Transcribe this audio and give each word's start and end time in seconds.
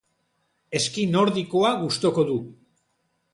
Eski 0.79 1.03
nordikoa 1.15 1.75
gustuko 1.83 2.27
du. 2.31 2.39